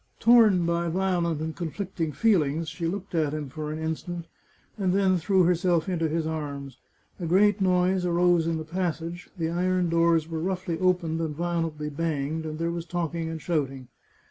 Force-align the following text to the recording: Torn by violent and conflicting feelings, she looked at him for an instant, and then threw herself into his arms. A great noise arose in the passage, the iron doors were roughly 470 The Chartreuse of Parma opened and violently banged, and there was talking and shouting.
Torn 0.19 0.65
by 0.65 0.89
violent 0.89 1.41
and 1.41 1.55
conflicting 1.55 2.11
feelings, 2.11 2.69
she 2.69 2.87
looked 2.87 3.13
at 3.13 3.35
him 3.35 3.49
for 3.49 3.71
an 3.71 3.77
instant, 3.77 4.25
and 4.75 4.93
then 4.95 5.17
threw 5.19 5.43
herself 5.43 5.87
into 5.87 6.09
his 6.09 6.25
arms. 6.25 6.79
A 7.19 7.27
great 7.27 7.61
noise 7.61 8.03
arose 8.03 8.47
in 8.47 8.57
the 8.57 8.63
passage, 8.65 9.29
the 9.37 9.49
iron 9.51 9.89
doors 9.89 10.27
were 10.27 10.39
roughly 10.39 10.75
470 10.75 10.75
The 10.75 10.79
Chartreuse 10.79 11.31
of 11.31 11.37
Parma 11.37 11.37
opened 11.37 11.37
and 11.37 11.37
violently 11.37 11.89
banged, 12.31 12.45
and 12.47 12.57
there 12.57 12.71
was 12.71 12.85
talking 12.87 13.29
and 13.29 13.39
shouting. 13.39 13.89